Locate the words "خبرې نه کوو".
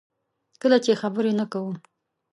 1.01-1.71